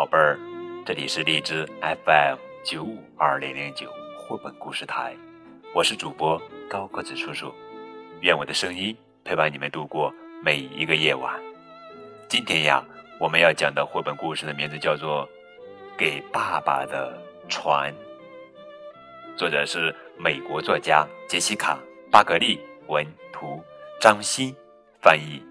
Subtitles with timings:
[0.00, 0.38] 宝贝儿，
[0.86, 5.14] 这里是荔枝 FM 九五二零零九绘本故事台，
[5.74, 6.40] 我是主播
[6.70, 7.54] 高个子叔叔，
[8.22, 10.10] 愿我的声音陪伴你们度过
[10.42, 11.38] 每一个夜晚。
[12.30, 12.82] 今天呀，
[13.18, 15.28] 我们要讲的绘本故事的名字叫做
[15.98, 17.92] 《给爸爸的船》，
[19.36, 21.78] 作者是美国作家杰西卡·
[22.10, 23.62] 巴格利，文图，
[24.00, 24.56] 张欣
[25.02, 25.49] 翻译。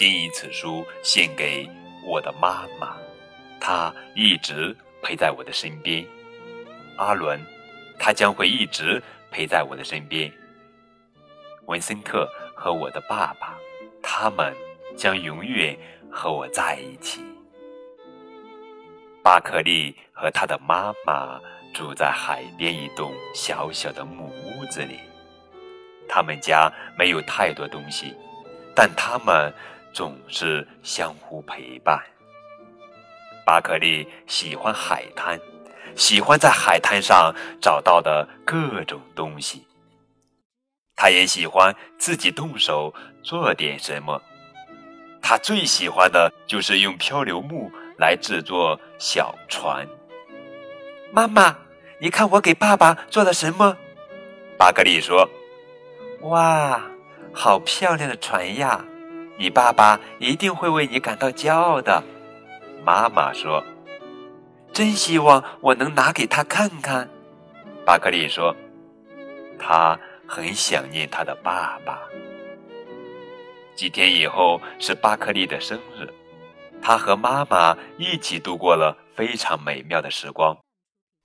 [0.00, 1.68] 谨以此书献给
[2.06, 2.96] 我的妈妈，
[3.60, 6.02] 她一直陪在我的身边。
[6.96, 7.38] 阿伦，
[7.98, 10.32] 他将会一直陪在我的身边。
[11.66, 13.58] 文森特和我的爸爸，
[14.02, 14.56] 他们
[14.96, 15.76] 将永远
[16.10, 17.20] 和我在一起。
[19.22, 21.38] 巴克利和他的妈妈
[21.74, 24.98] 住在海边一栋小小的木屋子里，
[26.08, 28.16] 他们家没有太多东西，
[28.74, 29.52] 但他们。
[29.92, 32.00] 总是相互陪伴。
[33.44, 35.40] 巴克利喜欢海滩，
[35.96, 39.66] 喜欢在海滩上找到的各种东西。
[40.94, 44.20] 他也喜欢自己动手做点什么。
[45.22, 49.86] 他最喜欢的就是用漂流木来制作小船。
[51.12, 51.56] 妈妈，
[52.00, 53.76] 你看我给爸爸做了什么？
[54.56, 55.28] 巴克利说
[56.22, 56.80] ：“哇，
[57.32, 58.84] 好漂亮的船呀！”
[59.40, 62.04] 你爸爸一定会为你感到骄傲的，
[62.84, 63.64] 妈妈说
[64.70, 67.08] ：“真希望我能拿给他看看。”
[67.86, 68.54] 巴克利说
[69.58, 72.02] ：“他很想念他的爸爸。”
[73.74, 76.06] 几天以后是巴克利的生日，
[76.82, 80.54] 他和妈妈一起度过了非常美妙的时光。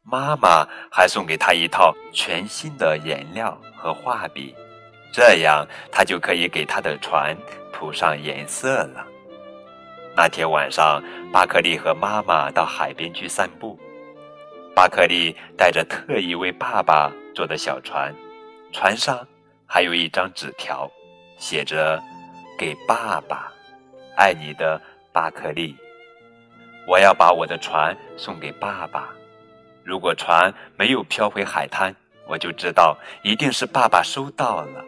[0.04, 4.56] 妈妈还送给他一套全新的颜料和画笔，
[5.16, 7.34] 这样他就可以给他的船。
[7.72, 9.06] 涂上颜色了。
[10.16, 13.78] 那天晚上，巴克利和妈妈到海边去散步。
[14.74, 18.16] 巴克利带着特意为爸爸做的小船，
[18.72, 19.28] 船上
[19.68, 20.90] 还有一张纸条，
[21.38, 22.02] 写着
[22.58, 23.52] ：“给爸爸，
[24.16, 25.76] 爱你的巴克利。”
[26.88, 29.10] 我要把我的船送给爸爸。
[29.84, 31.94] 如果船没有飘回海滩，
[32.26, 34.86] 我就知道一定是爸爸收到了。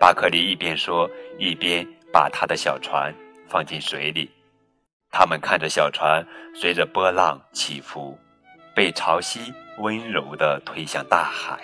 [0.00, 3.14] 巴克利一边说，一边把他的小船
[3.46, 4.30] 放进水里。
[5.10, 8.18] 他们看着小船随着波浪起伏，
[8.74, 11.60] 被潮汐温柔地推向大海。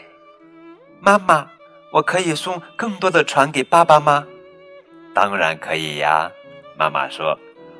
[1.00, 1.50] 妈妈，
[1.90, 4.26] 我可以送更多的船给爸爸吗？
[5.14, 6.30] 当然可以呀，
[6.78, 7.38] 妈妈说。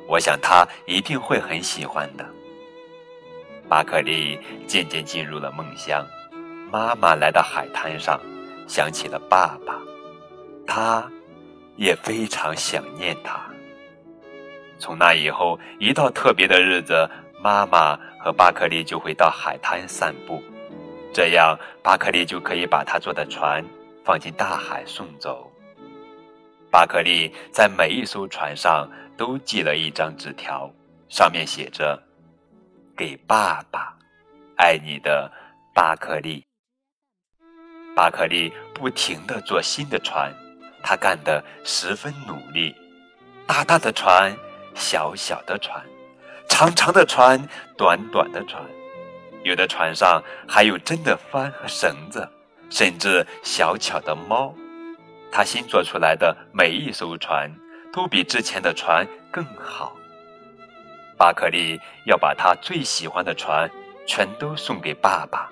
[0.09, 2.25] 我想他一定会很喜欢的。
[3.67, 6.07] 巴克利渐渐进入了梦乡。
[6.71, 8.17] 妈妈来到海滩上，
[8.67, 9.81] 想起了爸爸。
[10.67, 11.09] 他，
[11.77, 13.39] 也非常想念他。
[14.77, 17.09] 从那以后，一到特别的日子，
[17.41, 20.43] 妈妈和巴克利就会到海滩散步，
[21.11, 23.65] 这样巴克利就可以把他坐的船
[24.05, 25.51] 放进大海送走。
[26.69, 30.69] 巴克利在每一艘船上都系了一张纸条，
[31.09, 31.99] 上面写着
[32.95, 33.97] ：“给爸爸，
[34.57, 35.31] 爱你的
[35.73, 36.45] 巴克利。”
[37.95, 40.31] 巴克利不停地做新的船。
[40.81, 42.75] 他干得十分努力，
[43.45, 44.35] 大大的船，
[44.73, 45.83] 小小的船，
[46.47, 47.39] 长长的船，
[47.77, 48.63] 短短的船，
[49.43, 52.27] 有的船上还有真的帆和绳子，
[52.69, 54.53] 甚至小巧的猫。
[55.31, 57.51] 他新做出来的每一艘船
[57.91, 59.93] 都比之前的船更好。
[61.17, 63.69] 巴克利要把他最喜欢的船
[64.05, 65.49] 全都送给爸爸，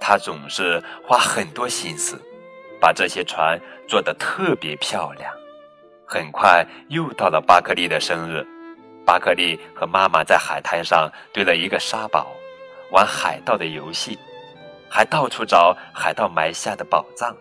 [0.00, 2.20] 他总是花很多心思。
[2.80, 3.58] 把这些船
[3.88, 5.32] 做得特别漂亮。
[6.06, 8.46] 很快又到了巴克利的生日，
[9.04, 12.26] 巴克利和妈妈在海滩上堆了一个沙堡，
[12.90, 14.18] 玩海盗的游戏，
[14.88, 17.36] 还到处找海盗埋下的宝藏。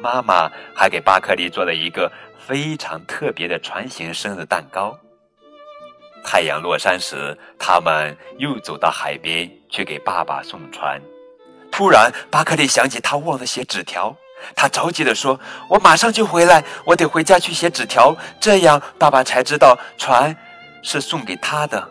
[0.00, 4.98] 妈妈还给巴克利做了一个非常特别的船形生日蛋糕。
[6.24, 10.98] 太阳落山时，他们又走到海边去给爸爸送船。
[11.70, 14.16] 突然，巴克利想起他忘了写纸条。
[14.54, 15.38] 他着急地说
[15.68, 20.36] ：“我马上就回来，我得回家去写纸条，这样爸爸才知道船
[20.82, 21.88] 是送给他的。”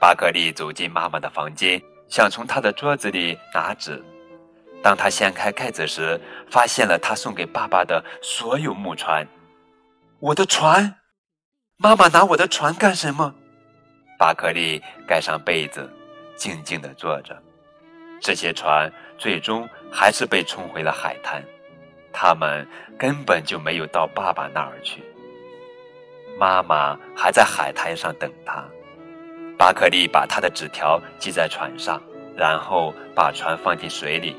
[0.00, 4.02] 巴克利走进妈妈的房间，想从她的桌子里拿纸。
[4.82, 6.18] 当他掀开盖子时，
[6.50, 9.28] 发现了他送给爸爸的所有木船。
[10.18, 10.96] 我的船，
[11.76, 13.34] 妈妈拿我的船干什么？
[14.18, 15.86] 巴克利盖上被子，
[16.34, 17.36] 静静地坐着。
[18.20, 21.42] 这些船最终还是被冲回了海滩，
[22.12, 22.66] 他们
[22.98, 25.02] 根本就没有到爸爸那儿去。
[26.38, 28.64] 妈妈还在海滩上等他。
[29.58, 32.00] 巴克利把他的纸条系在船上，
[32.36, 34.34] 然后把船放进水里。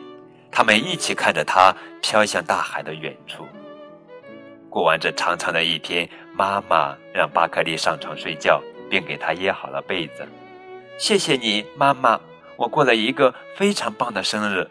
[0.51, 3.47] 他们一起看着它飘向大海的远处。
[4.69, 10.27] 过完这长长的一天，妈妈让巴克利上床睡觉，并给他掖好了被子。
[10.97, 12.19] 谢谢你，妈妈，
[12.61, 14.69] 我过了一个非常棒的生日。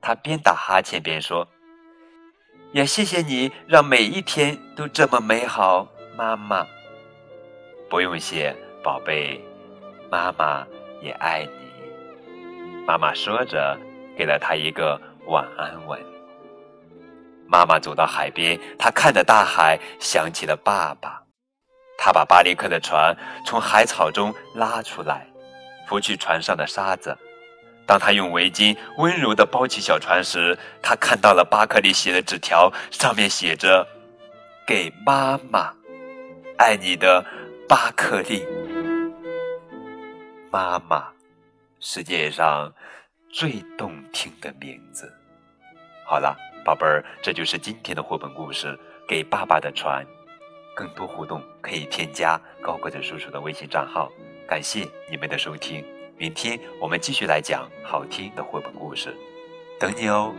[0.00, 1.46] 他边打哈欠边说
[2.74, 6.66] ：“也谢谢你让每一天都这么美好，妈妈。”
[7.88, 9.40] 不用谢，宝贝，
[10.10, 10.66] 妈妈
[11.00, 12.84] 也爱你。
[12.86, 13.78] 妈妈说着。
[14.16, 15.98] 给了他一个晚安吻。
[17.46, 21.22] 妈妈走到海边，她看着大海，想起了爸爸。
[21.96, 23.16] 她把巴里克的船
[23.46, 25.26] 从海草中拉出来，
[25.90, 27.18] 拂去船上的沙子。
[27.84, 33.84] 当他用围巾温柔地包起小船时，他看到了巴克利写的纸条，上面写着
[34.64, 35.74] ：“给妈妈，
[36.56, 37.26] 爱你的
[37.68, 38.46] 巴克利。”
[40.52, 41.08] 妈妈，
[41.80, 42.72] 世界上。
[43.32, 45.08] 最动听的名字。
[46.04, 48.66] 好了，宝贝儿，这就是今天的绘本故事
[49.08, 50.04] 《给爸爸的船》。
[50.74, 54.10] 更多互动可以添加高个子叔叔的微信账号。
[54.50, 55.84] 感谢你们的收听，
[56.18, 59.14] 明天我们继续来讲好听的绘本故事，
[59.78, 60.34] 等你哦。